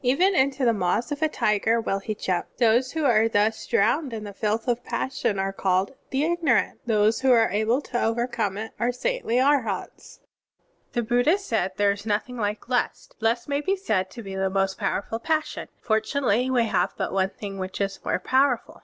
[0.03, 2.47] Even into the maws of a tiger will he jump.
[2.57, 6.79] Those who are thus drowned in the filth of passion are called the ignorant.
[6.87, 10.19] Those who are able to overcome it are saintly Arhats."
[10.93, 13.13] (24) The Buddha said: "There is nothing like lust.
[13.19, 15.67] Lust may be said to be the most powerful passion.
[15.83, 18.79] Fortimately, we have but one thing which is more powerful.